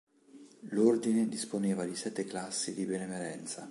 L'Ordine 0.71 1.27
disponeva 1.29 1.85
di 1.85 1.95
sette 1.95 2.25
classi 2.25 2.73
di 2.73 2.85
benemerenza. 2.87 3.59